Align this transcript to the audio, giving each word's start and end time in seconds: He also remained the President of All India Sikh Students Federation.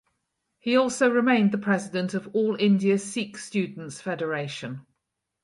He 0.57 0.75
also 0.77 1.11
remained 1.11 1.51
the 1.51 1.59
President 1.59 2.15
of 2.15 2.27
All 2.33 2.55
India 2.57 2.97
Sikh 2.97 3.37
Students 3.37 4.01
Federation. 4.01 4.83